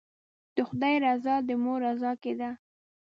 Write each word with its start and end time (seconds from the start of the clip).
د 0.55 0.57
خدای 0.67 0.95
رضا 1.05 1.35
د 1.47 1.49
مور 1.63 1.79
رضا 1.87 2.11
کې 2.21 2.33
ده. 2.39 2.49